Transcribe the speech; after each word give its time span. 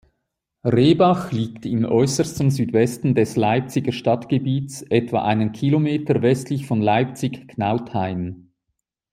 Rehbach 0.63 1.31
liegt 1.31 1.63
im 1.67 1.85
äußersten 1.85 2.49
Südwesten 2.49 3.13
des 3.13 3.35
Leipziger 3.35 3.91
Stadtgebiets 3.91 4.81
etwa 4.81 5.21
einen 5.23 5.51
Kilometer 5.51 6.23
westlich 6.23 6.65
von 6.65 6.81
Leipzig-Knauthain. 6.81 8.51